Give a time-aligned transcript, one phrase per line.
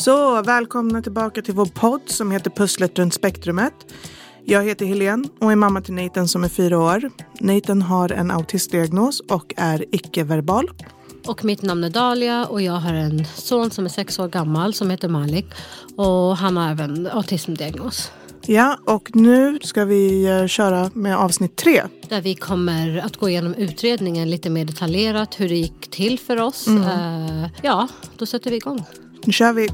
[0.00, 3.72] Så välkomna tillbaka till vår podd som heter Pusslet runt spektrumet.
[4.44, 7.10] Jag heter Helene och är mamma till Nathan som är fyra år.
[7.40, 10.70] Nathan har en autistdiagnos och är icke-verbal.
[11.26, 14.74] Och mitt namn är Dalia och jag har en son som är sex år gammal
[14.74, 15.46] som heter Malik.
[15.96, 18.12] Och han har även autismdiagnos.
[18.46, 21.82] Ja, och nu ska vi eh, köra med avsnitt tre.
[22.08, 25.40] Där vi kommer att gå igenom utredningen lite mer detaljerat.
[25.40, 26.66] Hur det gick till för oss.
[26.68, 28.84] Eh, ja, då sätter vi igång.
[29.24, 29.68] Nu kör vi.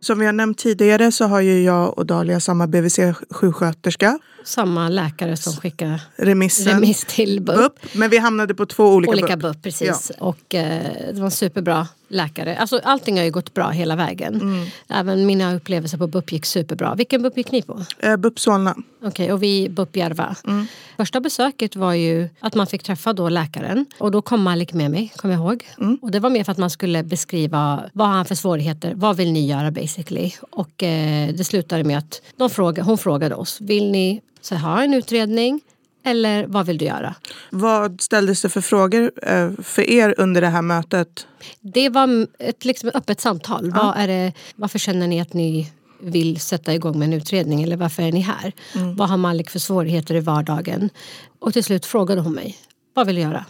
[0.00, 4.18] Som vi har nämnt tidigare så har ju jag och Dalia samma BVC-sjuksköterska.
[4.44, 7.72] Samma läkare som skickar Remissen remiss till BUP.
[7.92, 9.52] Men vi hamnade på två olika, Olika BUP.
[9.52, 10.12] BUP, precis.
[10.18, 12.56] Och eh, det var superbra läkare.
[12.56, 14.34] Alltså, allting har ju gått bra hela vägen.
[14.34, 14.66] Mm.
[14.88, 16.94] Även mina upplevelser på BUP gick superbra.
[16.94, 17.84] Vilken BUP gick ni på?
[17.98, 18.76] Eh, BUP Solna.
[19.02, 20.36] Okej, och vi BUP Järva.
[20.46, 20.66] Mm.
[20.96, 23.86] Första besöket var ju att man fick träffa då läkaren.
[23.98, 25.64] Och då kom Malik med mig, kommer jag ihåg.
[25.78, 25.98] Mm.
[26.02, 29.32] Och det var mer för att man skulle beskriva vad han för svårigheter, vad vill
[29.32, 30.32] ni göra basically.
[30.50, 34.82] Och eh, det slutade med att de fråga, hon frågade oss, vill ni så ha
[34.82, 35.60] en utredning
[36.04, 37.14] eller vad vill du göra?
[37.50, 41.26] Vad ställdes det för frågor eh, för er under det här mötet?
[41.60, 43.70] Det var ett liksom, öppet samtal.
[43.70, 47.76] Vad är det, varför känner ni att ni vill sätta igång med en utredning eller
[47.76, 48.52] varför är ni här?
[48.96, 50.90] Vad har Malik för svårigheter i vardagen?
[51.38, 52.56] Och till slut frågade hon mig,
[52.94, 53.44] vad vill du göra?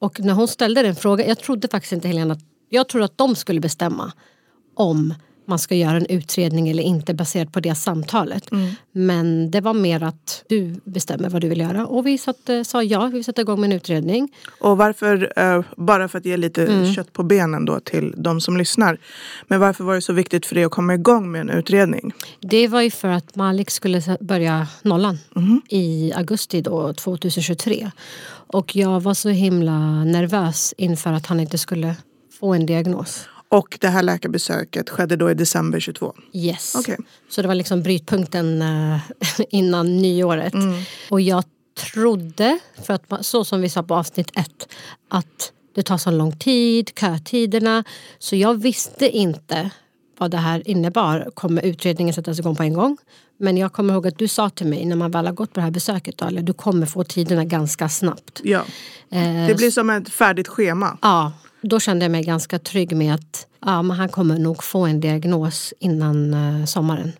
[0.00, 3.18] Och när hon ställde den frågan, jag trodde faktiskt inte Helena, att- jag trodde att
[3.18, 4.12] de skulle bestämma
[4.76, 5.14] om
[5.46, 8.48] man ska göra en utredning eller inte baserat på det samtalet.
[8.92, 11.86] Men det var mer att du bestämmer vad du vill göra.
[11.86, 14.28] Och vi satte, sa ja, vi vill sätta igång med en utredning.
[14.60, 16.94] Och varför, eh, bara för att ge lite Mm.
[16.94, 18.98] kött på benen då till de som lyssnar.
[19.48, 22.12] Men varför var det så viktigt för dig att komma igång med en utredning?
[22.40, 25.18] Det var ju för att Malik skulle börja nollan
[25.68, 27.90] i augusti då, 2023.
[28.52, 31.96] Och jag var så himla nervös inför att han inte skulle
[32.40, 33.28] få en diagnos.
[33.52, 36.14] Och det här läkarbesöket skedde då i december 22.
[36.32, 36.74] Yes.
[36.78, 36.96] Okej.
[37.28, 38.98] Så det var liksom brytpunkten eh,
[39.50, 40.54] innan nyåret.
[41.10, 41.44] Och jag
[41.92, 44.68] trodde, för att så som vi sa på avsnitt ett,
[45.08, 47.84] att det tar så lång tid, kötiderna.
[48.18, 49.70] Så jag visste inte
[50.18, 51.30] vad det här innebar.
[51.34, 52.96] Kommer utredningen sättas igång på en gång?
[53.38, 55.60] Men jag kommer ihåg att du sa till mig när man väl har gått på
[55.60, 58.40] det här besöket, Dalia, du kommer få tiderna ganska snabbt.
[58.44, 58.64] Ja.
[59.10, 60.98] Eh, Det blir som ett färdigt schema.
[61.02, 64.86] Ja, då kände jag mig ganska trygg med att ja, men han kommer nog få
[64.86, 67.12] en diagnos innan eh, sommaren.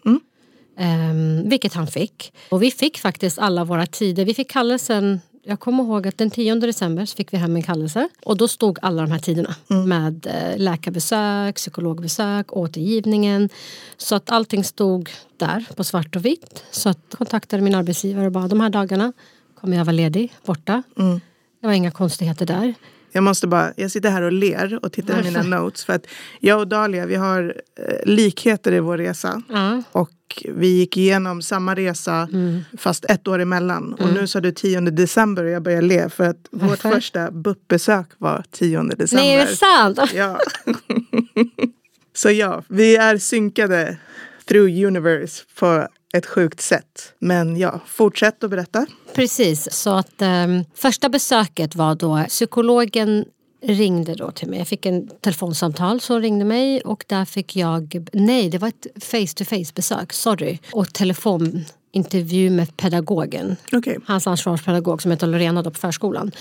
[0.78, 2.32] Ehm, vilket han fick.
[2.50, 4.24] Och vi fick faktiskt alla våra tider.
[4.24, 8.08] Vi fick kallelsen, jag kommer ihåg att den 10 december fick vi hem en kallelse.
[8.24, 9.54] Och då stod alla de här tiderna.
[9.66, 13.48] Med eh, läkarbesök, psykologbesök, återgivningen.
[13.96, 16.64] Så att allting stod där på svart och vitt.
[16.70, 19.12] Så att jag kontaktade min arbetsgivare och bara de här dagarna
[19.60, 20.82] kommer jag vara ledig, borta.
[21.60, 22.74] Det var inga konstigheter där.
[23.12, 25.84] Jag måste bara, jag sitter här och ler och tittar i mina notes.
[25.84, 26.06] För att
[26.40, 29.42] jag och Dalia, vi har eh, likheter i vår resa.
[29.48, 29.82] Ja.
[29.92, 30.10] Och
[30.48, 32.28] vi gick igenom samma resa
[32.78, 33.92] fast ett år emellan.
[33.92, 36.90] Och nu sa du 10 december och jag börjar le för att vårt Varför?
[36.90, 39.24] första BUP-besök var 10 december.
[39.24, 39.98] Nej, är det sant?
[40.14, 40.38] Ja.
[42.14, 43.96] Så ja, vi är synkade
[44.48, 47.14] through universe på ett sjukt sätt.
[47.18, 48.86] Men ja, fortsätt att berätta.
[49.14, 53.24] Precis, så att ehm, första besöket var då psykologen
[53.62, 54.58] ringde då till mig.
[54.58, 58.86] Jag fick en telefonsamtal som ringde mig och där fick jag, nej det var ett
[59.04, 60.58] face to face besök, sorry.
[60.72, 63.56] Och telefonintervju med pedagogen.
[63.72, 63.98] Okej.
[64.06, 66.32] Hans ansvarspedagog som heter Lorena då på förskolan.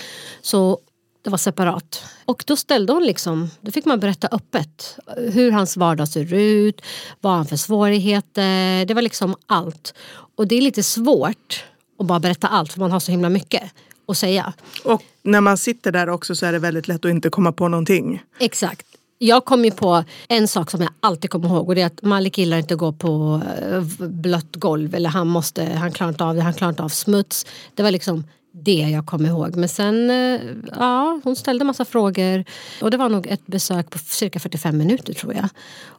[0.42, 0.78] Så
[1.22, 2.04] det var separat.
[2.24, 6.82] Och då ställde hon liksom, då fick man berätta öppet hur hans vardag ser ut,
[7.20, 8.84] vad han för svårigheter.
[8.84, 9.94] Det var liksom allt.
[10.36, 11.64] Och det är lite svårt
[11.98, 13.62] att bara berätta allt för man har så himla mycket
[14.06, 14.52] att säga.
[14.84, 17.68] Och när man sitter där också så är det väldigt lätt att inte komma på
[17.68, 18.22] någonting.
[18.38, 18.86] Exakt.
[19.18, 22.02] Jag kom ju på en sak som jag alltid kommer ihåg och det är att
[22.02, 26.24] Malik gillar inte att gå på eh, blött golv eller han måste, han klarar inte
[26.24, 27.46] av det, han klarar inte av smuts.
[27.74, 29.56] Det var liksom det jag kom ihåg.
[29.56, 30.40] Men sen, eh,
[30.78, 32.44] ja, hon ställde massa frågor
[32.82, 35.48] och det var nog ett besök på cirka 45 minuter tror jag.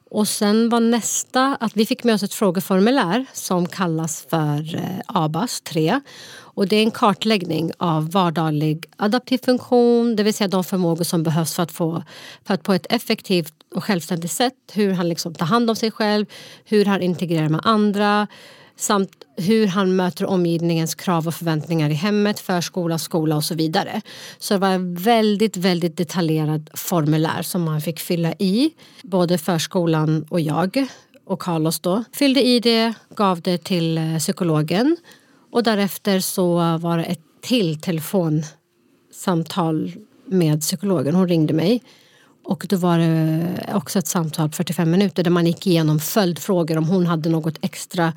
[0.09, 4.99] Och sen var nästa att vi fick med oss ett frågeformulär som kallas för eh,
[5.05, 6.01] ABAS 3.
[6.55, 11.23] Och det är en kartläggning av vardaglig adaptiv funktion, det vill säga de förmågor som
[11.23, 12.03] behövs för att, få,
[12.43, 15.91] för att på ett effektivt och självständigt sätt, hur han liksom tar hand om sig
[15.91, 16.25] själv,
[16.65, 18.27] hur han integrerar med andra
[18.77, 24.01] samt hur han möter omgivningens krav och förväntningar i hemmet, förskola, skola och så vidare.
[24.39, 28.71] Så det var en väldigt, väldigt detaljerad formulär som man fick fylla i,
[29.03, 30.87] både förskolan och jag.
[31.25, 32.03] och Carlos då.
[32.13, 34.97] Fyllde i det, gav det till eh, psykologen
[35.51, 39.91] och därefter så var det ett till telefonsamtal
[40.25, 41.15] med psykologen.
[41.15, 41.81] Hon ringde mig.
[42.43, 46.77] Och då var det också ett samtal på 45 minuter där man gick igenom följdfrågor
[46.77, 48.13] om hon hade något extra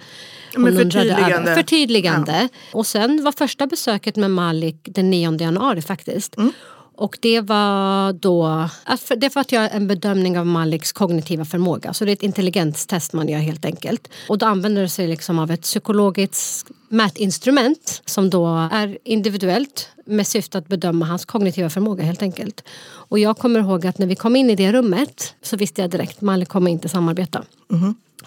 [0.55, 1.55] hon Men undrade förtydligande.
[1.55, 2.49] förtydligande.
[2.73, 6.37] Och sen var första besöket med Malik den 9 januari faktiskt.
[6.37, 6.53] Mm.
[6.97, 8.69] Och det var då,
[9.17, 11.93] det för att göra en bedömning av Maliks kognitiva förmåga.
[11.93, 14.09] Så det är ett intelligenstest man gör helt enkelt.
[14.29, 20.27] Och då använder det sig liksom av ett psykologiskt mätinstrument som då är individuellt med
[20.27, 22.65] syfte att bedöma hans kognitiva förmåga helt enkelt.
[22.87, 25.91] Och jag kommer ihåg att när vi kom in i det rummet så visste jag
[25.91, 27.45] direkt Malik kommer inte samarbeta.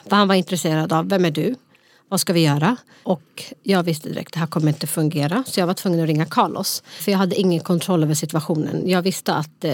[0.10, 1.56] För han var intresserad av, vem är du?
[2.09, 2.75] Vad ska vi göra?
[3.03, 5.44] Och jag visste direkt att det här kommer inte fungera.
[5.47, 6.83] Så jag var tvungen att ringa Carlos.
[6.85, 8.89] För jag hade ingen kontroll över situationen.
[8.89, 9.73] Jag visste att eh,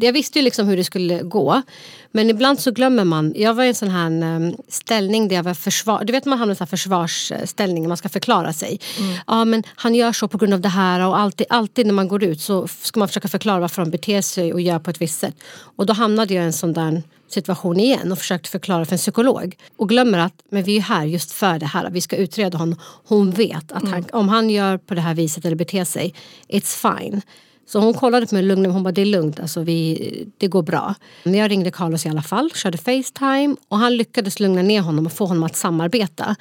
[0.00, 1.62] jag visste ju liksom hur det skulle gå.
[2.10, 3.34] Men ibland så glömmer man.
[3.36, 6.04] Jag var i en sån här eh, ställning där jag var försvar.
[6.04, 7.88] Du vet man hamnar i en sån här försvarsställning.
[7.88, 8.80] Man ska förklara sig.
[9.26, 11.06] Ja men han gör så på grund av det här.
[11.06, 14.22] Och alltid, alltid när man går ut så ska man försöka förklara varför han beter
[14.22, 15.34] sig och gör på ett visst sätt.
[15.76, 18.98] Och då hamnade jag i en sån där situation igen och försökte förklara för en
[18.98, 19.56] psykolog.
[19.76, 21.90] Och glömmer att men vi är här just för det här.
[21.90, 22.78] Vi ska utreda honom.
[23.04, 26.14] Hon vet att han, om han gör på det här viset eller beter sig,
[26.48, 27.22] it's fine.
[27.66, 30.46] Så hon kollade på mig lugnt och hon bara det är lugnt, alltså vi, det
[30.46, 30.94] går bra.
[31.24, 35.06] Men jag ringde Carlos i alla fall, körde Facetime och han lyckades lugna ner honom
[35.06, 36.36] och få honom att samarbeta.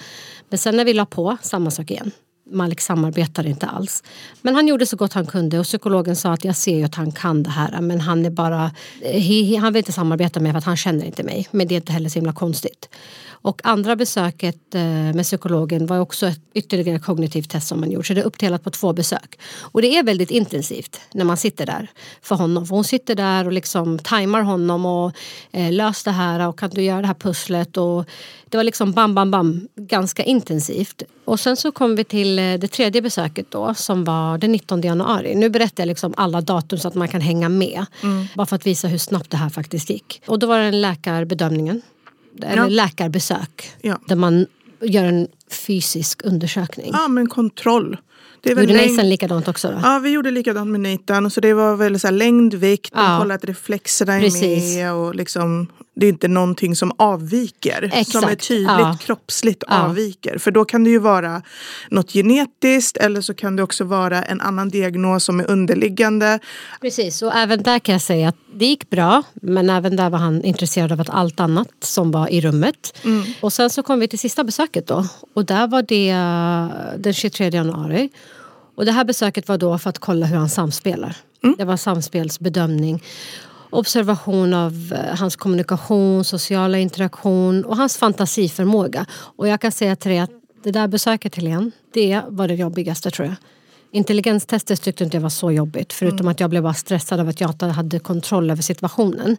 [0.49, 2.11] Men sen när vi la på, samma sak igen.
[2.51, 4.03] Malik samarbetar inte alls.
[4.41, 6.95] Men han gjorde så gott han kunde och psykologen sa att jag ser ju att
[6.95, 10.43] han kan det här men han är bara, he, he, han vill inte samarbeta med
[10.43, 11.47] mig för att han känner inte mig.
[11.51, 12.89] Men det är inte heller så himla konstigt.
[13.41, 18.05] Och andra besöket eh, med psykologen var också ett ytterligare kognitivt test som man gjort.
[18.05, 19.39] Så det är uppdelat på två besök.
[19.59, 21.87] Och det är väldigt intensivt när man sitter där
[22.21, 22.65] för honom.
[22.65, 25.11] För hon sitter där och liksom tajmar honom och
[25.51, 27.77] eh, lös det här och kan du göra det här pusslet.
[27.77, 28.05] Och
[28.49, 31.03] det var liksom bam, bam, bam, ganska intensivt.
[31.29, 34.81] Och sen så kom vi till eh, det tredje besöket då som var den 19
[34.81, 35.35] januari.
[35.35, 37.85] Nu berättar jag liksom alla datum så att man kan hänga med.
[38.35, 40.21] Bara för att visa hur snabbt det här faktiskt gick.
[40.27, 41.81] Och då var det en läkarbedömningen.
[42.43, 42.67] Eller Ja.
[42.67, 43.71] läkarbesök.
[43.81, 43.99] Ja.
[44.07, 44.45] Där man
[44.81, 46.89] gör en fysisk undersökning.
[46.93, 47.97] Ja, men kontroll.
[48.41, 49.79] Det är väl Gjorde Nathan likadant också då?
[49.83, 51.31] Ja, vi gjorde likadant med Nathan.
[51.31, 53.17] Så det var väl så här längd, vikt, Ja.
[53.19, 54.75] kolla att reflexerna är Precis.
[54.75, 54.93] med.
[54.93, 55.67] Och liksom,
[55.99, 57.79] det är inte någonting som avviker.
[57.81, 58.97] Som är Exakt, tydligt ja.
[59.01, 59.83] kroppsligt Ja.
[59.83, 60.37] avviker.
[60.37, 61.41] För då kan det ju vara
[61.89, 66.39] något genetiskt eller så kan det också vara en annan diagnos som är underliggande.
[66.81, 69.23] Precis, och även där kan jag säga att det gick bra.
[69.33, 72.97] Men även där var han intresserad av att allt annat som var i rummet.
[73.41, 75.05] Och sen så kom vi till sista besöket då.
[75.33, 78.09] Och där var det eh, den 23 januari.
[78.75, 81.15] Och det här besöket var då för att kolla hur han samspelar.
[81.57, 83.03] Det var samspelsbedömning.
[83.69, 89.05] Observation av eh, hans kommunikation, sociala interaktion och hans fantasiförmåga.
[89.11, 90.31] Och jag kan säga till dig att
[90.63, 93.35] det där besöket Helene, det var det jobbigaste tror jag.
[93.91, 97.41] Intelligenstestet tyckte inte jag var så jobbigt förutom att jag blev bara stressad av att
[97.41, 99.37] jag inte hade kontroll över situationen.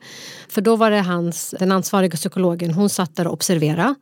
[0.49, 3.95] För då var det hans, den ansvariga psykologen, hon satt där och observerade.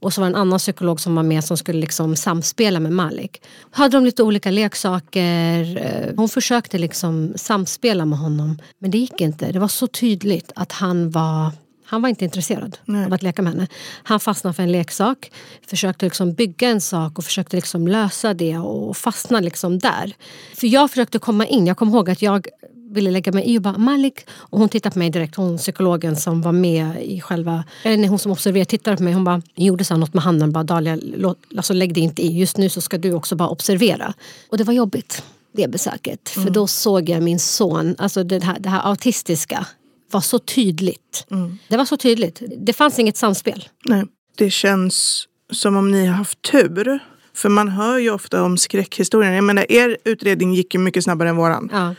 [0.00, 2.92] Och så var det en annan psykolog som var med som skulle liksom samspela med
[2.92, 3.42] Malik.
[3.70, 5.76] Hade de lite olika leksaker.
[5.76, 8.58] eh, Hon försökte liksom samspela med honom.
[8.78, 9.52] Men det gick inte.
[9.52, 11.50] Det var så tydligt att han var
[11.90, 13.66] han var inte intresserad av att leka med henne.
[14.02, 15.32] Han fastnade för en leksak,
[15.66, 20.12] försökte liksom bygga en sak och försökte liksom lösa det och fastnade liksom där.
[20.54, 21.66] För jag försökte komma in.
[21.66, 22.46] Jag kommer ihåg att jag
[22.90, 24.14] ville lägga mig i och bara Malik.
[24.30, 28.08] Och hon tittade på mig direkt, hon psykologen som var med i själva, eller nej,
[28.08, 29.12] hon som observerade tittade på mig.
[29.12, 32.38] Hon bara gjorde så något med handen, bara Dahlia, låt, alltså lägg dig inte i.
[32.38, 34.14] Just nu så ska du också bara observera.
[34.48, 36.28] Och det var jobbigt, det besöket.
[36.28, 39.66] För då såg jag min son, alltså det här, det här autistiska
[40.10, 41.26] var så tydligt.
[41.68, 42.42] Det var så tydligt.
[42.58, 43.68] Det fanns inget samspel.
[43.84, 44.04] Nej,
[44.36, 46.98] det känns som om ni har haft tur.
[47.34, 49.32] För man hör ju ofta om skräckhistorier.
[49.32, 51.68] Jag menar, er utredning gick ju mycket snabbare än våran.
[51.72, 51.94] Ja.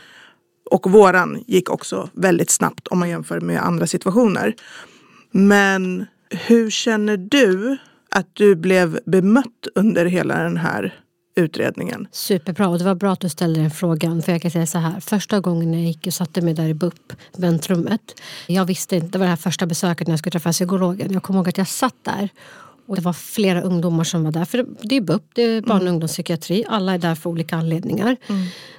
[0.70, 4.54] Och våran gick också väldigt snabbt om man jämför med andra situationer.
[5.30, 7.76] Men hur känner du
[8.10, 11.00] att du blev bemött under hela den här
[11.36, 12.08] utredningen?
[12.12, 14.22] Superbra och det var bra att du ställde den frågan.
[14.22, 16.74] För jag kan säga så här, första gången jag gick och satte mig där i
[16.74, 18.20] BUP, väntrummet.
[18.46, 21.12] Jag visste inte, det var det här första besöket när jag skulle träffa psykologen.
[21.12, 22.28] Jag kommer ihåg att jag satt där
[22.90, 24.44] och det var flera ungdomar som var där.
[24.44, 26.64] För det är BUP, det är barn och ungdomspsykiatri.
[26.68, 28.16] Alla är där för olika anledningar.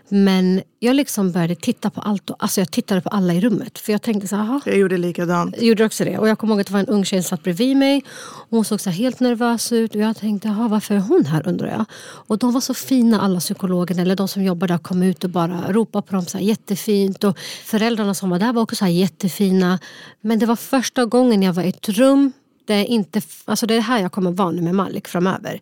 [0.09, 2.29] Men jag liksom började titta på allt.
[2.29, 3.79] Och, alltså jag tittade på alla i rummet.
[3.79, 5.55] För jag tänkte så här, "Jaha, Jag gjorde likadant.
[5.57, 6.17] jag gjorde också det.
[6.17, 8.03] Och jag kommer ihåg att det var en ung tjej som satt bredvid mig.
[8.49, 9.95] Och hon såg så helt nervös ut.
[9.95, 11.85] Och jag tänkte, varför är hon här undrar jag.
[12.27, 14.01] Och de var så fina alla psykologerna.
[14.01, 17.23] Eller de som jobbar där kom ut och bara ropade på dem så här jättefint.
[17.23, 19.79] Och föräldrarna som var där var också så jättefina.
[20.21, 22.31] Men det var första gången jag var i ett rum
[22.71, 25.59] det är, inte, alltså det är här jag kommer vara nu med Malik framöver.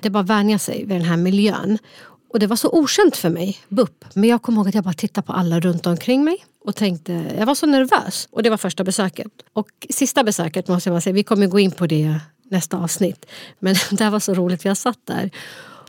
[0.00, 1.78] Det är bara att vänja sig vid den här miljön.
[2.32, 4.04] Och det var så okänt för mig, BUP.
[4.14, 7.34] Men jag kommer ihåg att jag bara tittade på alla runt omkring mig och tänkte,
[7.38, 8.28] jag var så nervös.
[8.30, 9.32] Och det var första besöket.
[9.52, 13.26] Och sista besöket måste jag säga, vi kommer gå in på det nästa avsnitt.
[13.58, 15.30] Men det var så roligt, jag satt där.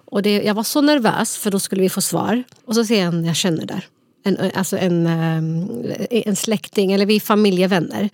[0.05, 2.43] Och det, jag var så nervös för då skulle vi få svar.
[2.65, 3.85] Och så ser jag en jag känner där.
[4.23, 5.69] En, alltså en, ehm,
[6.09, 8.09] en släkting, eller vi är familjevänner.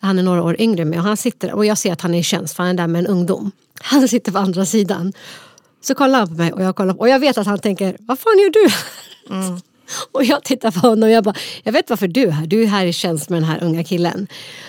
[0.00, 2.14] Han är några år yngre än mig och, han sitter, och jag ser att han
[2.14, 3.50] är i tjänst för han är där med en ungdom.
[3.82, 5.12] Han sitter på andra sidan.
[5.80, 7.96] Så kollar han på mig och jag kollar på, och jag vet att han tänker,
[8.00, 9.73] vad fan gör du här?"
[10.12, 12.46] Och jag tittar på honom och jag bara, jag vet varför du är här.
[12.46, 14.26] Du är här i tjänst med den här unga killen.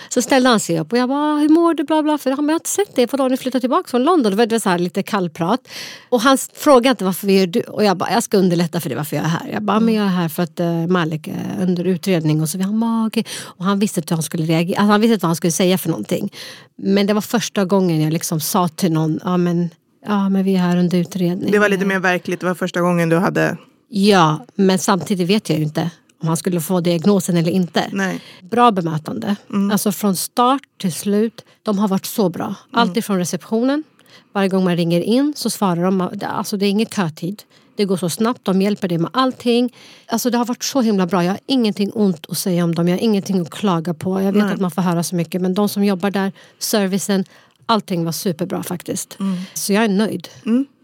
[0.08, 1.84] Så ställde han sig upp och jag bara, hur mår du?
[1.84, 2.18] Bla, bla.
[2.18, 4.30] För han jag har inte sett dig på dagen du flyttade tillbaka från London.
[4.30, 5.68] Det var det så här lite kallprat.
[6.08, 7.60] Och han frågade inte varför vi är du.
[7.60, 9.48] Och jag bara, jag ska underlätta för dig varför jag är här.
[9.52, 12.42] Jag bara, men jag är här för att uh, Malik är under utredning.
[12.42, 13.24] Och så han bara, okej.
[13.42, 14.78] Och han visste inte hur han skulle reagera.
[14.78, 16.32] Alltså, han visste inte vad han skulle säga för någonting.
[16.76, 19.70] Men det var första gången jag liksom sa till någon, ja men,
[20.06, 21.52] ja, men vi är här under utredning.
[21.52, 22.40] Det var lite mer verkligt.
[22.40, 23.56] Det var första gången du hade...
[23.88, 25.90] Ja, men samtidigt vet jag ju inte
[26.22, 27.88] om han skulle få diagnosen eller inte.
[27.92, 28.20] Nej.
[28.42, 29.36] Bra bemötande.
[29.72, 31.44] Alltså från start till slut.
[31.62, 32.54] De har varit så bra.
[32.70, 33.84] Allt ifrån receptionen.
[34.32, 36.08] Varje gång man ringer in så svarar de.
[36.22, 37.42] Alltså det är ingen kötid.
[37.76, 38.44] Det går så snabbt.
[38.44, 39.74] De hjälper dig med allting.
[40.06, 41.24] Alltså det har varit så himla bra.
[41.24, 42.88] Jag har ingenting ont att säga om dem.
[42.88, 44.20] Jag har ingenting att klaga på.
[44.22, 44.54] Jag vet Nej.
[44.54, 45.42] att man får höra så mycket.
[45.42, 47.24] Men de som jobbar där, servicen.
[47.66, 49.18] Allting var superbra faktiskt.
[49.54, 50.28] Så jag är nöjd.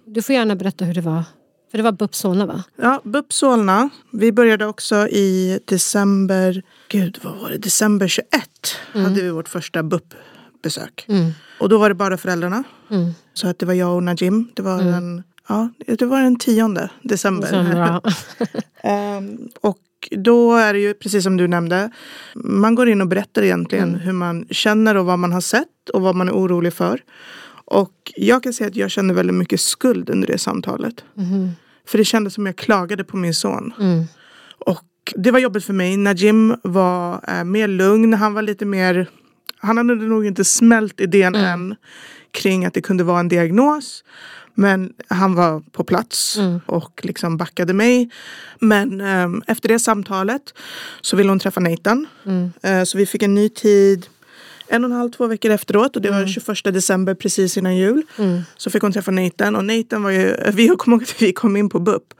[0.06, 1.24] Du får gärna berätta hur det var.
[1.72, 2.64] För det var BUP Solna va?
[2.76, 3.88] Ja, BUP Solna.
[4.12, 8.28] Vi började också i december, gud vad var det, december 21
[8.92, 11.06] hade vi vårt första BUP-besök.
[11.60, 12.64] Och då var det bara föräldrarna.
[13.34, 14.48] Så att det var jag och Najim.
[14.54, 17.48] Det var, den, ja, det var den 10 december.
[18.84, 19.78] Ehm, och
[20.10, 21.90] då är det ju precis som du nämnde.
[22.34, 24.00] Man går in och berättar egentligen Mm.
[24.00, 27.00] hur man känner och vad man har sett och vad man är orolig för.
[27.64, 31.04] Och jag kan säga att jag kände väldigt mycket skuld under det samtalet.
[31.86, 33.72] För det kändes som jag klagade på min son.
[33.80, 34.04] Mm.
[34.66, 34.84] Och
[35.16, 35.96] det var jobbigt för mig.
[35.96, 38.14] Najim var eh, mer lugn.
[38.14, 39.08] Han var lite mer...
[39.58, 41.46] Han hade nog inte smält idén Mm.
[41.52, 41.74] än
[42.30, 44.04] kring att det kunde vara en diagnos.
[44.54, 46.60] Men han var på plats Mm.
[46.66, 48.10] och liksom backade mig.
[48.60, 50.54] Men ehm, efter det samtalet
[51.00, 52.06] så ville hon träffa Nathan.
[52.26, 52.52] Mm.
[52.62, 54.06] Eh, så vi fick en ny tid
[54.68, 55.96] en och en halv, två veckor efteråt.
[55.96, 58.02] Och det var 21 december precis innan jul.
[58.56, 59.56] Så fick hon träffa Nathan.
[59.56, 62.14] Och Nathan var ju, vi kommer ihåg att vi kom in på BUP.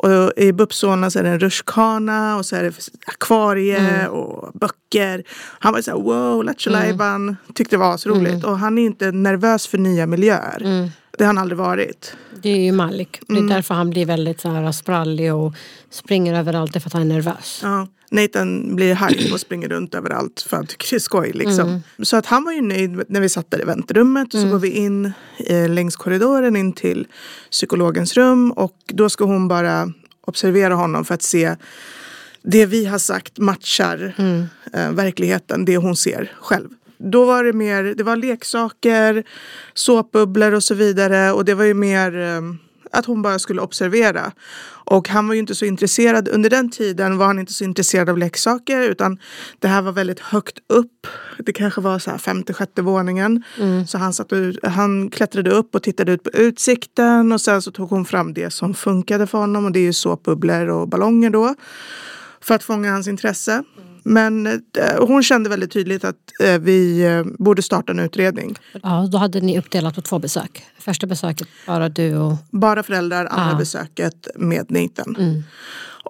[0.00, 2.72] Och i BUP Solna så är det en rutschkana och så är det
[3.06, 5.22] akvarie och böcker.
[5.58, 7.36] Han var så här wow, lattjo lajban.
[7.54, 8.44] Tyckte det var så roligt.
[8.44, 10.90] Och han är inte nervös för nya miljöer.
[11.18, 12.16] Det har han aldrig varit.
[12.42, 13.20] Det är ju Malik.
[13.28, 15.54] Det är därför han blir väldigt så här sprallig och
[15.90, 16.72] springer överallt.
[16.72, 17.60] Det för att han är nervös.
[17.62, 17.86] Ja.
[18.10, 21.32] Nathan blir hype och springer runt överallt för han tycker det är skoj.
[21.34, 21.82] Liksom.
[22.02, 24.58] Så att han var ju nöjd när vi satt där i väntrummet och så går
[24.58, 25.12] vi in
[25.46, 27.06] eh, längs korridoren in till
[27.50, 31.56] psykologens rum och då ska hon bara observera honom för att se
[32.42, 34.14] det vi har sagt matchar
[34.72, 36.68] eh, verkligheten, det hon ser själv.
[36.98, 39.24] Då var det mer, det var leksaker,
[39.74, 42.40] såpbubblor och så vidare och det var ju mer eh,
[42.92, 44.32] att hon bara skulle observera.
[44.90, 48.08] Och han var ju inte så intresserad, under den tiden var han inte så intresserad
[48.08, 49.18] av leksaker utan
[49.58, 51.06] det här var väldigt högt upp.
[51.38, 53.42] Det kanske var så här femte, sjätte våningen.
[53.86, 57.70] Så han, satt ut, han klättrade upp och tittade ut på utsikten och sen så
[57.70, 61.30] tog hon fram det som funkade för honom och det är ju såpbubblor och ballonger
[61.30, 61.54] då.
[62.40, 63.64] För att fånga hans intresse.
[64.02, 64.60] Men eh,
[64.98, 68.56] hon kände väldigt tydligt att eh, vi eh, borde starta en utredning.
[68.82, 70.62] Ja, då hade ni uppdelat på två besök.
[70.78, 72.32] Första besöket bara du och...
[72.50, 73.58] Bara föräldrar, andra Ah.
[73.58, 75.42] besöket med Nathan.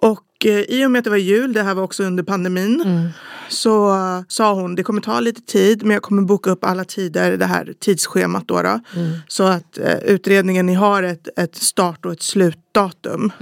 [0.00, 3.10] Och eh, i och med att det var jul, det här var också under pandemin,
[3.48, 6.84] så eh, sa hon det kommer ta lite tid men jag kommer boka upp alla
[6.84, 8.62] tider, det här tidsschemat då.
[8.62, 8.80] då
[9.28, 13.32] Så att eh, utredningen, ni har ett, ett start och ett slutdatum.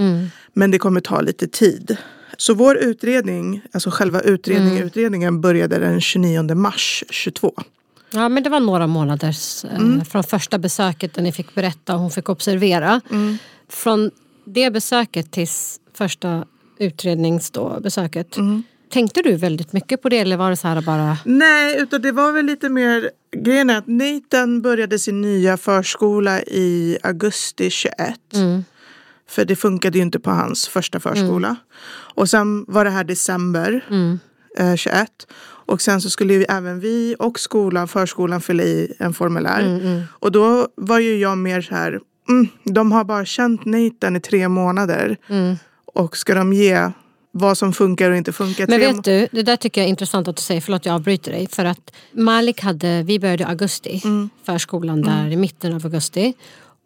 [0.52, 1.96] Men det kommer ta lite tid.
[2.36, 7.54] Så vår utredning, alltså själva utredningen, utredningen började den 29 mars 22.
[8.10, 9.36] Ja, men det var några månader
[9.72, 13.00] eh, från första besöket där ni fick berätta och hon fick observera.
[13.68, 14.10] Från
[14.44, 15.48] det besöket till
[15.94, 16.44] första
[16.78, 18.36] utredningsbesöket.
[18.90, 21.18] Tänkte du väldigt mycket på det eller var det så här bara...
[21.24, 23.10] Nej, utan det var väl lite mer...
[23.36, 27.96] Grejen är att Nathan började sin nya förskola i augusti 21.
[29.28, 31.56] För det funkade ju inte på hans första förskola.
[32.14, 33.84] Och sen var det här december
[34.58, 35.08] eh, 21.
[35.68, 39.62] Och sen så skulle ju även vi och skolan, förskolan fylla i en formulär.
[40.10, 44.20] Och då var ju jag mer så här, mm, de har bara känt Nathan i
[44.20, 45.16] tre månader.
[45.94, 46.90] Och ska de ge
[47.32, 48.66] vad som funkar och inte funkar.
[48.66, 51.32] Men vet du, det där tycker jag är intressant att du säger, förlåt jag avbryter
[51.32, 51.48] dig.
[51.50, 54.30] För att Malik hade, vi började i augusti, Mm.
[54.46, 56.34] förskolan där i mitten av augusti.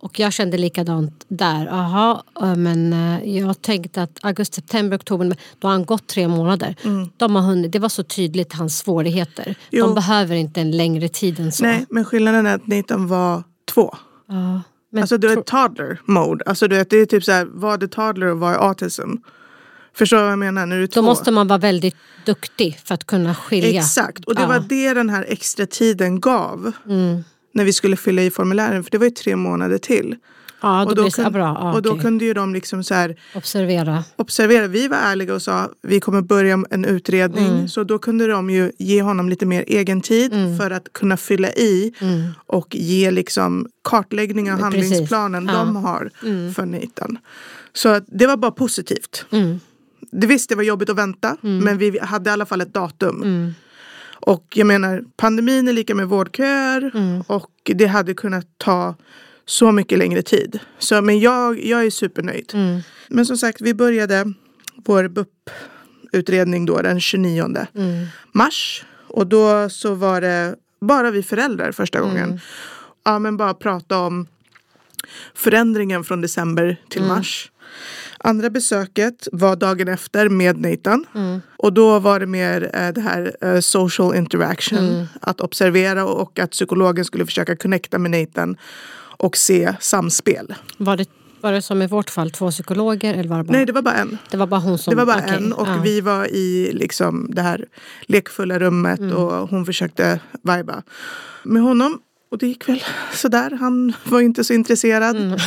[0.03, 1.67] Och jag kände likadant där.
[1.67, 2.23] Aha,
[2.57, 6.75] men eh, jag tänkte att augusti, september, oktober, då har han gått tre månader.
[7.17, 9.43] De har hunnit, det var så tydligt hans svårigheter.
[9.45, 9.55] Mm.
[9.71, 9.87] Jo.
[9.87, 11.65] De behöver inte en längre tid än så.
[11.65, 13.43] Nej, men skillnaden är att Nathan var
[13.75, 13.95] två.
[14.29, 16.45] Ja, men Alltså du är toddler mode.
[16.47, 19.11] Alltså du vet, det är typ så här, vad är toddler och vad är autism?
[19.95, 20.67] Förstår du vad jag menar?
[20.69, 21.03] Är då två.
[21.03, 23.81] måste man vara väldigt duktig för att kunna skilja.
[23.81, 24.49] Exakt, och det Ja.
[24.49, 26.73] var det den här extra tiden gav.
[26.87, 27.25] Mm.
[27.53, 30.17] När vi skulle fylla i formulären, för det var ju tre månader till.
[30.63, 31.57] Ja, då och blir det så, kun- ja, bra.
[31.61, 32.03] Ja, och då okej.
[32.03, 34.05] kunde ju de liksom så här Observera.
[34.17, 34.67] observera.
[34.67, 37.47] Vi var ärliga och sa vi kommer börja en utredning.
[37.47, 37.69] Mm.
[37.69, 40.59] Så då kunde de ju ge honom lite mer egen tid Mm.
[40.59, 41.93] för att kunna fylla i
[42.47, 44.65] och ge liksom kartläggning av Precis.
[44.91, 45.59] handlingsplanen Ja.
[45.59, 46.11] de har
[46.55, 47.19] för Nathan.
[47.73, 49.25] Så det var bara positivt.
[49.31, 49.61] Mm.
[50.13, 53.53] Det visst, det var jobbigt att vänta, men vi hade i alla fall ett datum.
[54.21, 57.21] Och jag menar, pandemin är lika med vårdköer Mm.
[57.27, 58.95] och det hade kunnat ta
[59.47, 60.59] så mycket längre tid.
[60.79, 62.51] Så, men jag, jag är supernöjd.
[62.55, 62.81] Mm.
[63.09, 64.33] Men som sagt, vi började
[64.85, 68.07] vår BUP-utredning då den 29 Mm.
[68.33, 68.85] mars.
[69.09, 72.11] Och då så var det bara vi föräldrar första Mm.
[72.11, 72.41] gången.
[73.05, 74.27] Ja, men bara prata om
[75.35, 77.15] förändringen från december till Mm.
[77.17, 77.51] mars.
[78.25, 81.07] Andra besöket var dagen efter med Nathan.
[81.15, 81.41] Mm.
[81.57, 84.79] Och då var det mer eh, det här eh, social interaction.
[84.79, 85.07] Mm.
[85.21, 88.57] Att observera och att psykologen skulle försöka connecta med Nathan
[89.17, 90.55] och se samspel.
[90.77, 91.09] Var det,
[91.41, 93.15] var det som i vårt fall två psykologer?
[93.15, 94.19] Eller var det, bara, Nej, det var bara en.
[94.31, 94.91] det var bara hon som...
[94.91, 95.81] Det var bara okej, en och ja.
[95.85, 97.65] vi var i liksom det här
[98.03, 99.17] lekfulla rummet Mm.
[99.17, 100.83] och hon försökte viba
[101.43, 102.01] med honom.
[102.31, 102.85] Och det gick väl
[103.15, 103.51] sådär.
[103.61, 105.17] Han var inte så intresserad.
[105.17, 105.39] Mm.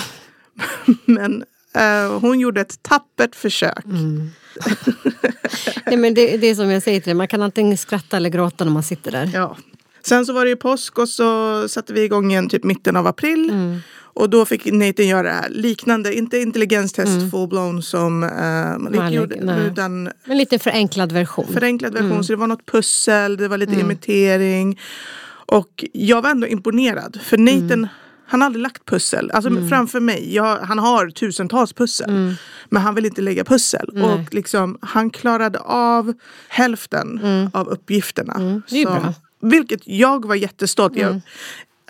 [1.05, 1.43] Men
[1.75, 3.85] eh, hon gjorde ett tappert försök.
[3.85, 4.29] Mm.
[5.85, 8.29] Nej, men det, det är som jag säger till dig, man kan antingen skratta eller
[8.29, 9.29] gråta när man sitter där.
[9.33, 9.57] Ja.
[10.05, 13.07] Sen så var det ju påsk och så satte vi igång igen typ mitten av
[13.07, 13.49] april.
[13.49, 13.79] Mm.
[14.15, 19.35] Och då fick Nathan göra det här liknande, inte intelligenstest full-blown som uh, Malik gjorde.
[19.35, 19.59] Mm.
[19.71, 21.47] Utan Men lite förenklad version.
[21.53, 22.11] förenklad version.
[22.11, 22.23] Mm.
[22.23, 24.79] Så det var något pussel, det var lite imitering.
[25.45, 27.19] Och jag var ändå imponerad.
[27.23, 27.59] För Mm.
[27.67, 27.87] Nathan,
[28.25, 29.31] han har aldrig lagt pussel.
[29.33, 30.35] Alltså framför mig.
[30.35, 32.35] Jag, han har tusentals pussel.
[32.69, 33.89] Men han vill inte lägga pussel.
[33.95, 34.01] Mm.
[34.01, 34.13] Nej.
[34.13, 36.13] Och liksom, han klarade av
[36.47, 37.21] hälften
[37.53, 38.33] av uppgifterna.
[38.33, 38.61] Mm.
[38.85, 39.13] bra.
[39.41, 40.95] Vilket jag var jättestolt.
[40.95, 41.13] Mm.
[41.13, 41.21] Jag,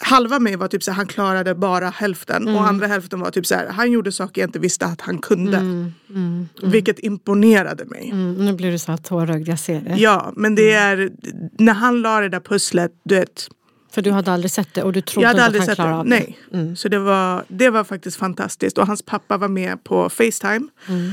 [0.02, 2.42] halva mig var typ så här, han klarade bara hälften.
[2.42, 2.56] Mm.
[2.56, 5.18] Och andra hälften var typ så här, han gjorde saker jag inte visste att han
[5.18, 5.58] kunde.
[5.58, 6.50] Mm.
[6.62, 8.10] Vilket imponerade mig.
[8.12, 9.96] Mm, nu blir du så här tårögd, jag ser det.
[9.96, 11.12] Ja, men det är
[11.60, 13.50] när han la det där pusslet, du vet.
[13.94, 16.38] För du hade aldrig sett det och du trodde inte att han klarade av Nej.
[16.50, 16.58] det.
[16.58, 16.76] Mm.
[16.76, 18.78] Så det var, det var faktiskt fantastiskt.
[18.78, 20.68] Och hans pappa var med på Facetime.
[20.88, 21.12] Mm.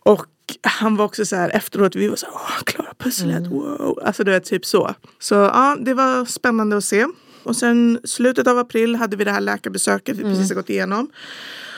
[0.00, 0.26] Och
[0.62, 3.50] han var också så här efteråt, vi var så här, åh han klarar pusslet, Mm.
[3.50, 3.98] wow.
[4.04, 4.94] Alltså det var typ så.
[5.18, 7.06] Så ja, det var spännande att se.
[7.42, 10.34] Och sen slutet av april hade vi det här läkarbesöket vi Mm.
[10.34, 11.10] precis har gått igenom.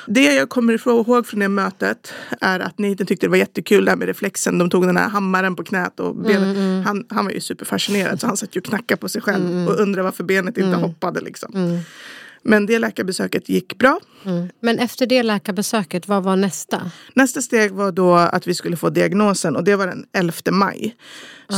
[0.07, 3.97] Det jag kommer ihåg från det mötet är att Nathan tyckte det var jättekul där
[3.97, 4.59] med reflexen.
[4.59, 6.57] De tog den här hammaren på knät och benet.
[6.57, 9.69] Mm, Han, han var ju superfascinerad så han satt ju och knackade på sig själv
[9.69, 11.21] och undrade varför benet inte hoppade.
[11.21, 11.79] Liksom.
[12.43, 14.01] Men det läkarbesöket gick bra.
[14.25, 14.49] Mm.
[14.61, 16.91] Men efter det läkarbesöket, vad var nästa?
[17.15, 20.97] Nästa steg var då att vi skulle få diagnosen och det var den 11 maj.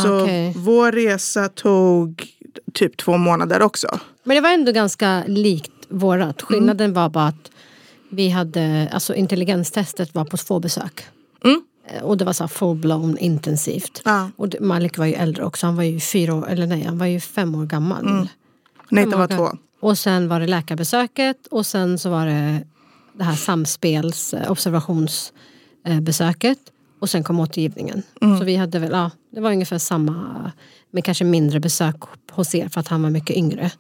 [0.05, 0.53] Så Okej.
[0.57, 2.25] vår resa tog
[2.73, 3.99] typ två månader också.
[4.25, 6.43] Men det var ändå ganska likt vårat.
[6.43, 6.47] Mm.
[6.49, 7.51] Skillnaden var bara att
[8.11, 11.05] vi hade, alltså intelligenstestet var på två besök.
[11.45, 11.63] Mm.
[11.89, 14.03] Eh, Och det var så full-blown intensivt.
[14.05, 14.31] Ja.
[14.37, 16.99] Och det- Malik var ju äldre också, han var ju fyra år, eller nej, han
[16.99, 18.07] var ju fem år gammal.
[18.07, 18.27] Mm.
[18.91, 19.29] Nathan var Många.
[19.51, 19.57] två.
[19.81, 22.61] Och sen var det läkarbesöket och sen så var det
[23.13, 26.59] det här samspels eh, observationsbesöket.
[26.99, 28.03] Och sen kom återgivningen.
[28.23, 28.39] Mm.
[28.39, 30.53] Så vi hade väl, ja, det var ungefär samma,
[30.91, 31.97] men kanske mindre besök
[32.31, 33.71] hos er för att han var mycket yngre.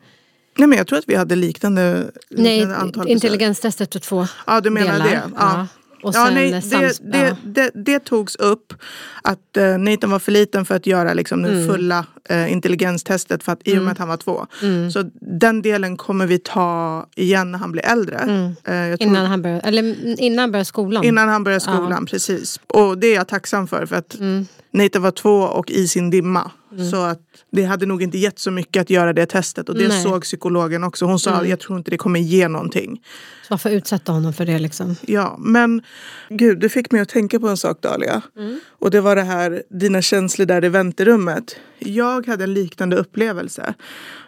[0.58, 3.10] Nej men jag tror att vi hade liknande, Nej, liknande antal besök.
[3.14, 5.04] intelligenstestet tog två Ja du menar delar.
[5.06, 5.22] det.
[5.36, 5.66] Ja.
[6.02, 7.36] Och ja, nej, eh, det, det, ja.
[7.44, 8.74] det, det togs upp
[9.22, 11.68] att uh, Nathan var för liten för att göra liksom, det Mm.
[11.68, 14.46] fulla eh, intelligenstestet för att, i och med att han var två.
[14.92, 18.16] Så den delen kommer vi ta igen när han blir äldre.
[18.16, 19.14] Eh, jag tror- Mm.
[19.16, 21.04] Innan han började, eller mm, innan han började skolan.
[21.04, 22.60] Innan han började skolan, precis.
[22.66, 23.86] Och det är jag tacksam för.
[23.86, 24.46] För att Mm.
[24.74, 26.50] Nathan var två och i sin dimma.
[26.90, 27.20] Så att
[27.52, 29.68] det hade nog inte gett så mycket att göra det testet.
[29.68, 30.00] Och det Nej.
[30.00, 30.10] Mm.
[30.10, 31.04] såg psykologen också.
[31.04, 33.02] Hon sa jag tror inte det kommer ge någonting.
[33.42, 34.96] Så varför utsätta honom för det liksom?
[35.00, 35.82] Ja, men
[36.28, 38.22] gud, du fick mig att tänka på en sak Dahlia.
[38.36, 38.60] Mm.
[38.78, 41.56] Och det var det här, dina känslor där i väntrummet.
[41.78, 43.74] Jag hade en liknande upplevelse.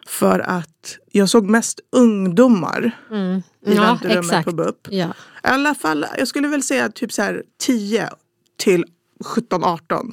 [0.06, 3.42] För att jag såg mest ungdomar i Mm.
[3.66, 4.44] Ja, väntrummet exakt.
[4.44, 4.88] på BUP.
[4.90, 5.06] Ja.
[5.06, 8.10] I alla fall, jag skulle väl säga typ så här 10
[8.58, 8.84] till
[9.24, 10.12] 17-18.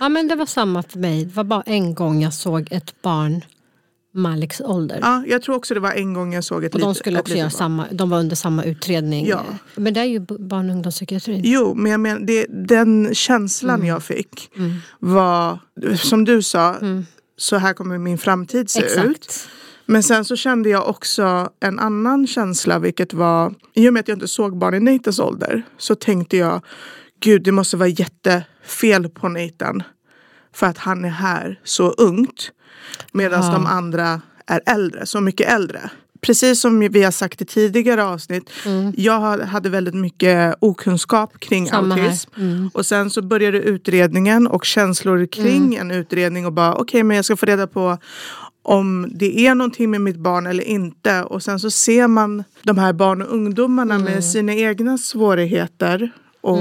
[0.00, 1.24] Ja men det var samma för mig.
[1.24, 3.44] Det var bara en gång jag såg ett barn
[4.14, 4.98] Maliks ålder.
[5.02, 7.20] Ja, jag tror också det var en gång jag såg ett och de litet- skulle
[7.20, 9.26] också litet göra samma, de var under samma utredning.
[9.26, 9.44] Ja.
[9.74, 11.40] Men det är ju barn och ungdomspsykiatrin.
[11.44, 13.86] Jo, men jag menar, det, den känslan Mm.
[13.86, 14.50] jag fick
[14.98, 15.58] var,
[15.96, 16.76] som du sa,
[17.36, 19.06] så här kommer min framtid se Exakt.
[19.06, 19.48] ut.
[19.86, 24.08] Men sen så kände jag också en annan känsla, vilket var, i och med att
[24.08, 26.62] jag inte såg barn i Nathans ålder, så tänkte jag,
[27.20, 29.82] gud det måste vara jättefel på Nathan.
[30.54, 32.50] För att han är här så ungt.
[33.12, 33.52] Medan Ja.
[33.52, 35.90] de andra är äldre, så mycket äldre.
[36.20, 38.50] Precis som vi har sagt i tidigare avsnitt,
[38.96, 41.70] jag ha- hade väldigt mycket okunskap kring Mm.
[41.70, 42.30] Samma autism.
[42.36, 42.70] Mm.
[42.74, 47.24] Och sen så började utredningen och känslor kring en utredning och bara okej men jag
[47.24, 47.98] ska få reda på
[48.62, 51.22] om det är någonting med mitt barn eller inte.
[51.22, 56.10] Och sen så ser man de här barn och ungdomarna med sina egna svårigheter.
[56.40, 56.58] Och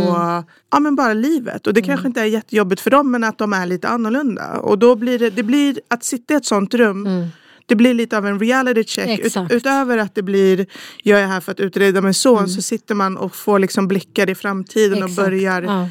[0.72, 1.68] ja, men bara livet.
[1.68, 4.60] Och det kanske inte är jättejobbigt för dem men att de är lite annorlunda.
[4.60, 7.30] Och då blir det, det blir att sitta i ett sånt rum
[7.68, 9.20] det blir lite av en reality check.
[9.20, 10.66] Ut, utöver att det blir,
[11.04, 14.30] jag är här för att utreda min son, så sitter man och får liksom blickar
[14.30, 15.26] i framtiden och Exakt.
[15.30, 15.90] börjar Ja.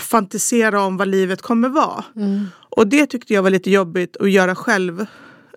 [0.00, 2.04] fantisera om vad livet kommer vara.
[2.16, 2.46] Mm.
[2.70, 5.06] Och det tyckte jag var lite jobbigt att göra själv.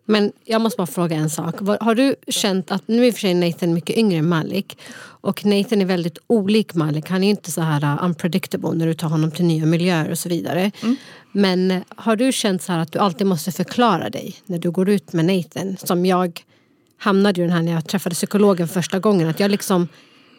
[0.06, 1.56] Men jag måste bara fråga en sak.
[1.82, 4.78] Har du känt att, nu är i och för sig Nathan mycket yngre än Malik
[5.04, 7.10] och Nathan är väldigt olik Malik.
[7.10, 10.20] Han är inte så här uh, unpredictable när du tar honom till nya miljöer och
[10.20, 10.72] så vidare.
[11.32, 14.72] Men eh, har du känt så här att du alltid måste förklara dig när du
[14.72, 15.78] går ut med Nathan?
[15.78, 16.42] Som jag
[16.98, 19.30] hamnade i den här när jag träffade psykologen första gången.
[19.30, 19.88] Att jag liksom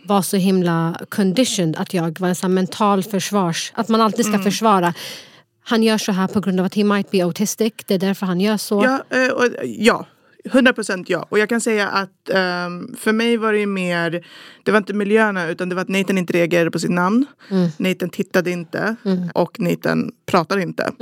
[0.05, 3.73] var så himla conditioned att jag var en sån mental försvars...
[3.75, 4.95] Att man alltid ska försvara.
[5.65, 7.73] Han gör så här på grund av att he might be autistic.
[7.87, 8.85] Det är därför han gör så.
[8.85, 10.07] Ja, eh, och, ja.
[10.45, 11.27] 100 procent ja.
[11.29, 14.27] Och jag kan säga att ehm, för mig var det ju mer,
[14.63, 17.27] det var inte miljöerna utan det var att Nathan inte reagerade på sitt namn.
[17.77, 18.97] Nathan tittade inte
[19.35, 20.93] och Nathan pratade inte.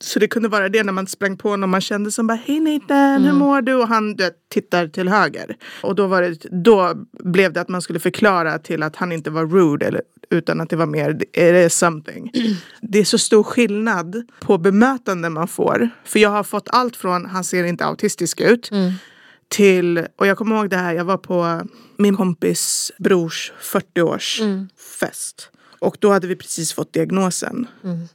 [0.00, 2.60] Så det kunde vara det när man sprang på honom man kände som bara hej
[2.60, 3.74] Nathan, hur mår du?
[3.74, 5.56] Och han du tittar till höger.
[5.82, 9.30] Och då, var det, då blev det att man skulle förklara till att han inte
[9.30, 12.30] var rude eller, utan att det var mer it is something.
[12.82, 15.90] Det är så stor skillnad på bemötande man får.
[16.04, 18.70] För jag har fått allt från han ser inte autistisk ut
[19.48, 21.60] till, och jag kommer ihåg det här, jag var på
[21.96, 24.40] min kompis brors 40-års
[25.00, 25.50] fest.
[25.78, 27.66] Och då hade vi precis fått diagnosen.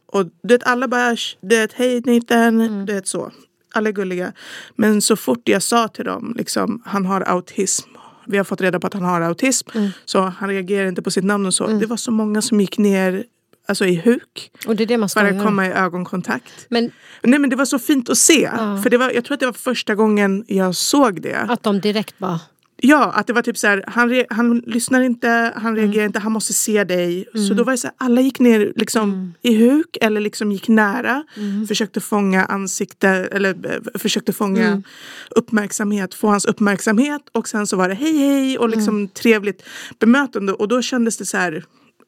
[0.06, 3.32] Och du vet, alla bara, "Sh, du vet, hej Nathan, du vet så.
[3.73, 4.34] Alla är gulliga.
[4.76, 7.89] Men så fort jag sa till dem, liksom, han har autism.
[8.28, 9.69] Vi har fått reda på att han har autism.
[10.06, 11.67] Så han reagerar inte på sitt namn och så.
[11.67, 13.23] Det var så många som gick ner
[13.67, 14.52] alltså, i huk.
[14.67, 16.65] Och det är det man För att komma i ögonkontakt.
[16.69, 16.91] Men
[17.23, 18.49] Nej men det var så fint att se.
[18.84, 21.38] För det var, jag tror att det var första gången jag såg det.
[21.49, 22.39] att de direkt bara...
[22.86, 26.32] Ja, att det var typ så här, han, han lyssnar inte, han reagerar inte, han
[26.32, 27.26] måste se dig.
[27.48, 30.67] Så då var det så här, alla gick ner liksom i huk eller liksom gick
[30.67, 31.24] nära.
[31.67, 34.82] Försökte fånga ansikte eller eh, försökte fånga
[35.30, 37.22] uppmärksamhet, få hans uppmärksamhet.
[37.32, 39.63] Och sen så var det hej hej och liksom trevligt
[40.00, 40.54] bemötande.
[40.54, 41.63] Och då kändes det så här,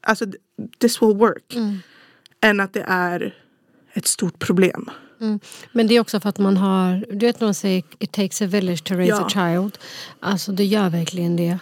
[0.07, 0.25] alltså
[0.79, 1.55] this will work.
[2.41, 3.33] Än att det är
[3.93, 4.89] ett stort problem.
[5.21, 5.39] Mm.
[5.71, 7.05] Men det är också för att man har...
[7.09, 9.25] Du vet när man säger it takes a village to raise Ja.
[9.25, 9.77] a child.
[10.19, 11.57] Alltså det gör verkligen det.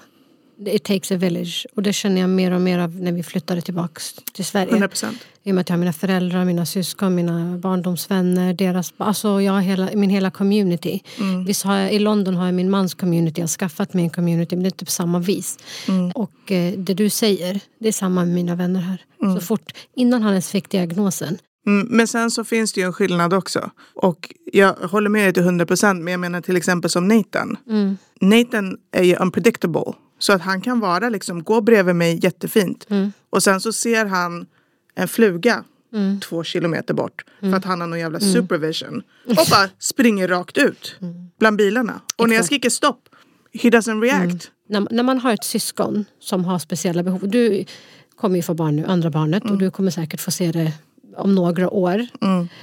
[0.66, 1.68] It takes a village.
[1.76, 4.02] Och det känner jag mer och mer av när vi flyttade tillbaka
[4.34, 4.70] till Sverige.
[4.72, 5.18] 100 procent.
[5.44, 8.54] I och med att jag har mina föräldrar, mina syskon, mina barndomsvänner.
[8.54, 11.02] Deras, alltså jag har hela, min hela community.
[11.48, 13.42] Visst har jag, I London har jag min mans community.
[13.42, 15.58] Jag har skaffat mig en community men det är inte på samma vis.
[16.16, 19.02] Och eh, det du säger, det är samma med mina vänner här.
[19.36, 21.38] Så fort, innan han ens fick diagnosen.
[21.66, 23.72] Mm, men sen så finns det ju en skillnad också.
[23.94, 26.04] Och jag håller med dig till 100 procent.
[26.04, 27.58] Men jag menar till exempel som Nathan.
[28.22, 29.94] Nathan är ju unpredictable.
[30.20, 32.88] Så att han kan vara liksom, gå bredvid mig jättefint.
[33.30, 34.46] Och sen så ser han
[34.96, 35.64] en fluga
[36.24, 37.26] två kilometer bort.
[37.40, 39.02] För att han har någon jävla supervision.
[39.28, 40.96] Och bara springer rakt ut
[41.40, 42.02] bland bilarna.
[42.16, 43.10] Och när jag skriker stopp,
[43.54, 44.52] he doesn't react.
[44.70, 47.30] När, när man har ett syskon som har speciella behov.
[47.30, 47.66] Du
[48.16, 49.44] kommer ju få barn nu, andra barnet.
[49.44, 50.72] Och du kommer säkert få se det
[51.18, 52.08] om några år.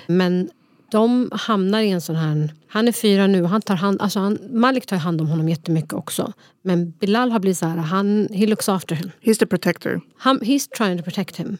[0.06, 0.50] Men
[0.90, 2.54] de hamnar i en sån här...
[2.68, 4.02] Han är fyra nu och han tar hand...
[4.02, 6.32] Alltså han, Malik tar hand om honom jättemycket också.
[6.62, 9.10] Men Bilal har blivit så här, han, he looks after him.
[9.22, 10.00] He's the protector.
[10.18, 11.58] Han, he's trying to protect him.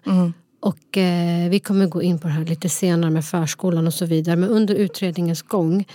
[0.61, 4.07] Och eh, vi kommer gå in på det här lite senare med förskolan och så
[4.07, 4.37] vidare.
[4.37, 5.87] Men under utredningens gång,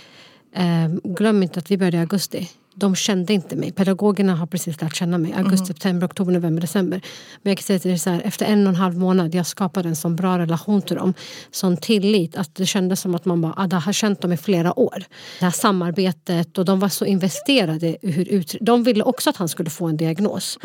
[0.54, 2.50] eh, glöm inte att vi började i augusti.
[2.78, 3.72] De kände inte mig.
[3.72, 5.32] Pedagogerna har precis lärt känna mig.
[5.32, 7.00] Augusti, september, oktober, november, december.
[7.42, 9.46] Men jag kan säga till dig så här, efter en och en halv månad, jag
[9.46, 11.14] skapade en sån bra relation till dem.
[11.50, 14.78] Sån tillit att det kändes som att man bara, ah, har känt dem i flera
[14.78, 15.04] år.
[15.38, 19.36] Det här samarbetet och de var så investerade i hur ut, De ville också att
[19.36, 20.58] han skulle få en diagnos.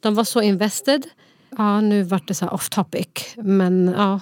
[0.00, 1.02] De var så invested.
[1.58, 3.08] ja, nu vart det så off topic.
[3.36, 4.20] Men ja.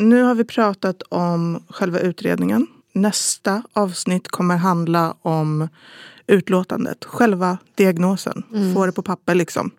[0.00, 2.66] Nu har vi pratat om själva utredningen.
[2.92, 5.68] Nästa avsnitt kommer handla om
[6.26, 8.42] utlåtandet, själva diagnosen.
[8.54, 8.74] Mm.
[8.74, 9.70] Få det på papper liksom.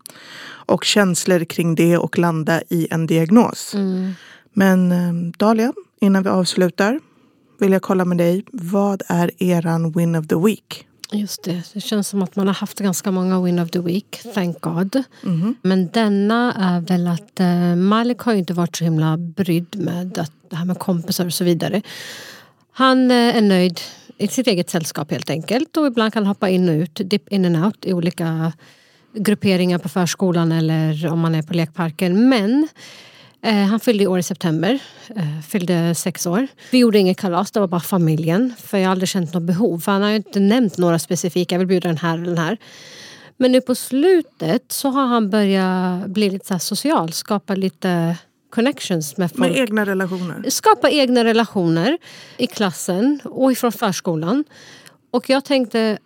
[0.44, 3.74] Och känslor kring det och landa i en diagnos.
[3.74, 4.12] Mm.
[4.54, 7.00] Men eh, Dahlia, innan vi avslutar
[7.60, 8.46] vill jag kolla med dig.
[8.52, 10.88] Vad är eran win of the week?
[11.14, 14.22] Just det, det känns som att man har haft ganska många win of the week,
[14.34, 15.04] thank God.
[15.22, 15.56] Mhm.
[15.62, 20.18] Men denna är väl att eh, Malik har ju inte varit så himla brydd med
[20.18, 21.82] att, det här med kompisar och så vidare.
[22.72, 23.80] Han eh, är nöjd
[24.18, 27.46] i sitt eget sällskap helt enkelt och ibland kan hoppa in och ut, dip in
[27.46, 28.54] and out i olika
[29.14, 32.30] grupperingar på förskolan eller om man är på lekparken.
[32.30, 32.68] Men
[33.50, 34.80] han fyllde i år i september,
[35.16, 36.48] eh, fyllde sex år.
[36.72, 38.54] Vi gjorde inget kalas, det var bara familjen.
[38.58, 39.80] För jag har aldrig känt något behov.
[39.80, 42.38] För han har ju inte nämnt några specifika, jag vill bjuda den här eller den
[42.38, 42.58] här.
[43.38, 48.18] Men nu på slutet så har han börjat bli lite så social, skapa lite
[48.50, 49.40] connections med folk.
[49.40, 50.50] Med egna relationer.
[50.50, 51.98] Skapa egna relationer
[52.38, 54.44] i klassen och ifrån förskolan.
[55.12, 55.98] Och jag tänkte,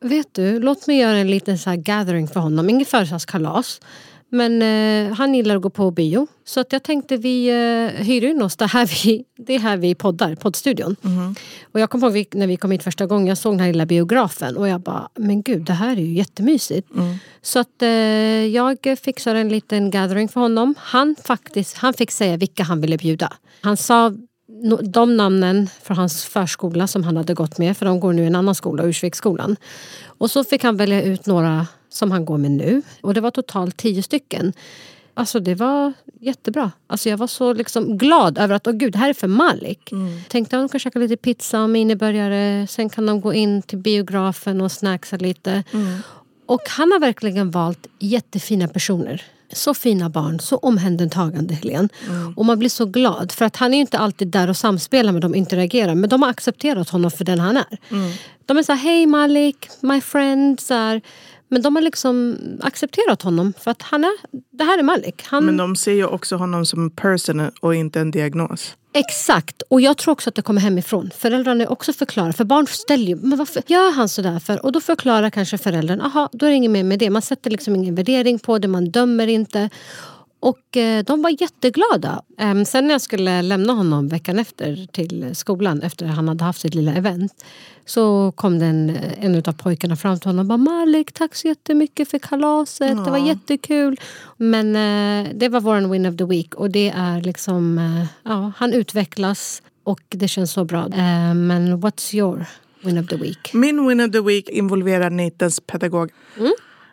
[0.00, 2.70] vet du, låt mig göra en liten så gathering för honom.
[2.70, 3.80] Inget födelsedagskalas.
[4.28, 6.26] Men eh, han gillar att gå på bio.
[6.44, 8.56] Så att jag tänkte vi eh, hyr in oss.
[8.56, 10.96] Det här vi, det är här vi poddar, poddstudion.
[11.72, 13.86] Och jag kommer ihåg när vi kom hit första gången, jag såg den här lilla
[13.86, 16.88] biografen och jag bara, men gud det här är ju jättemysigt.
[17.42, 17.88] Så att eh,
[18.46, 20.74] jag fixade en liten gathering för honom.
[20.78, 23.32] Han, faktiskt, han fick säga vilka han ville bjuda.
[23.60, 24.12] Han sa
[24.82, 28.26] de namnen från hans förskola som han hade gått med, för de går nu i
[28.26, 29.56] en annan skola, Ursviksskolan.
[30.06, 32.82] Och så fick han välja ut några som han går med nu.
[33.00, 34.52] Och det var totalt tio stycken.
[35.14, 36.72] Alltså det var jättebra.
[36.86, 39.92] Alltså jag var så liksom glad över att åh gud, det här är för Malik.
[40.28, 42.66] Tänkte att de kan käka lite pizza och miniburgare.
[42.66, 45.64] Sen kan de gå in till biografen och snacksa lite.
[46.46, 49.22] Och han har verkligen valt jättefina personer.
[49.52, 51.88] Så fina barn, så omhändertagande Helene.
[52.36, 55.22] Och man blir så glad för att han är inte alltid där och samspelar med
[55.22, 55.94] dem, interagerar.
[55.94, 57.78] Men de har accepterat honom för den han är.
[58.46, 60.60] De är så här, hej Malik, my friend.
[60.60, 61.00] Så här.
[61.48, 64.12] Men de har liksom accepterat honom för att han är,
[64.50, 65.24] det här är Malik.
[65.26, 68.76] Han, Men de ser ju också honom som en person och inte en diagnos.
[68.92, 71.10] Exakt, och jag tror också att det kommer hemifrån.
[71.18, 74.64] Föräldrarna är också förklarar, för barn ställer ju, men varför gör han sådär för?
[74.64, 77.10] Och då förklarar kanske föräldern, aha, då är det inget mer med det.
[77.10, 79.70] Man sätter liksom ingen värdering på det, man dömer inte.
[80.40, 82.22] Och eh, de var jätteglada.
[82.38, 86.44] Ehm, sen när jag skulle lämna honom veckan efter till skolan, efter att han hade
[86.44, 87.44] haft sitt lilla event,
[87.84, 92.10] så kom den, en av pojkarna fram till honom och bara Malik, tack så jättemycket
[92.10, 94.00] för kalaset, det var jättekul.
[94.36, 98.52] Men eh, det var vår win of the week och det är liksom, eh, ja,
[98.56, 100.84] han utvecklas och det känns så bra.
[100.84, 102.46] Eh, men what's your
[102.80, 103.54] win of the week?
[103.54, 106.10] Min win of the week involverar Nathans pedagog.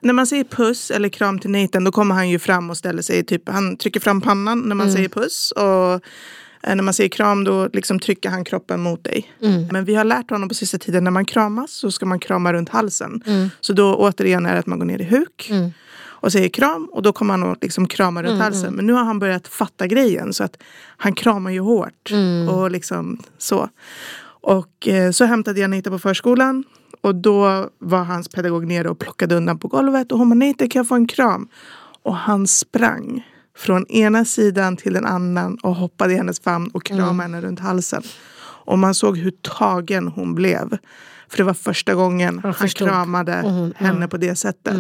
[0.03, 3.01] När man säger puss eller kram till Nathan då kommer han ju fram och ställer
[3.01, 5.51] sig, typ, han trycker fram pannan när man säger puss.
[5.51, 5.93] Och
[6.67, 9.33] eh, när man säger kram då liksom trycker han kroppen mot dig.
[9.71, 12.53] Men vi har lärt honom på sista tiden när man kramas så ska man krama
[12.53, 13.23] runt halsen.
[13.61, 15.49] Så då återigen är det att man går ner i huk.
[16.23, 18.73] Och säger kram och då kommer han att liksom krama runt halsen.
[18.73, 20.57] Men nu har han börjat fatta grejen så att
[20.97, 22.11] han kramar ju hårt.
[22.49, 23.69] Och liksom så.
[24.41, 26.63] Och eh, så hämtade jag Anita på förskolan.
[27.03, 30.11] Och då var hans pedagog nere och plockade undan på golvet.
[30.11, 31.47] Och hon bara, Anita kan jag få en kram?
[32.03, 36.85] Och han sprang från ena sidan till den annan och hoppade i hennes famn och
[36.85, 38.03] kramade henne runt halsen.
[38.65, 40.77] Och man såg hur tagen hon blev.
[41.29, 44.73] För det var första gången han kramade henne på det sättet.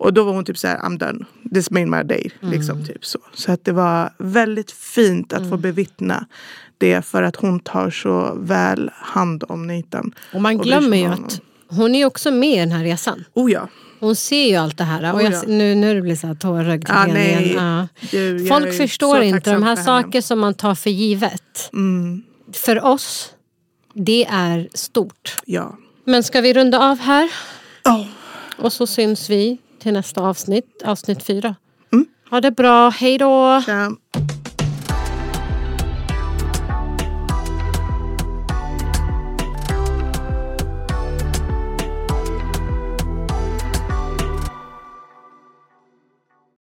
[0.00, 1.24] Och då var hon typ så här, I'm done.
[1.54, 2.30] This made my day.
[2.40, 3.18] Liksom, typ så.
[3.34, 6.26] så att det var väldigt fint att få bevittna
[6.78, 10.14] det för att hon tar så väl hand om Nathan.
[10.34, 11.24] Och man glömmer ju om honom.
[11.26, 13.24] att hon är ju också med i den här resan.
[13.34, 13.68] Oh ja.
[14.00, 15.12] Hon ser ju allt det här.
[15.12, 15.42] Och Oh jag, ja.
[15.46, 17.52] nu, nu det blir så här tårögd Ah, igen.
[17.54, 17.88] Ja.
[18.10, 21.70] Du, Folk förstår inte de här saker som man tar för givet.
[21.72, 23.32] Mm, För oss,
[23.94, 25.36] det är stort.
[25.46, 25.76] ja.
[26.04, 27.30] Men ska vi runda av här?
[27.84, 28.06] Oh.
[28.58, 31.54] Och så syns vi till nästa avsnitt, avsnitt fyra.
[31.92, 32.06] Mm.
[32.30, 33.62] Ha det bra, hej då!
[33.66, 33.90] Ja.